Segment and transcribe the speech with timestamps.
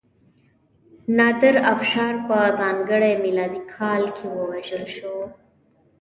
[1.17, 5.15] نادرافشار په ځانګړي میلادي کال کې ووژل شو.